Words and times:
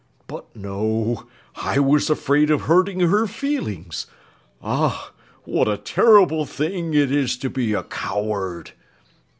"But 0.25 0.55
no, 0.55 1.27
I 1.55 1.77
was 1.77 2.09
afraid 2.09 2.49
of 2.49 2.61
hurting 2.61 3.01
her 3.01 3.27
feelings. 3.27 4.07
Ugh, 4.63 5.11
what 5.43 5.67
a 5.67 5.77
terrible 5.77 6.43
thing 6.47 6.95
it 6.95 7.11
is 7.11 7.37
to 7.37 7.51
be 7.51 7.73
a 7.75 7.83
coward!" 7.83 8.71